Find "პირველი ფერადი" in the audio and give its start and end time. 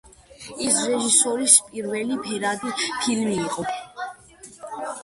1.67-2.75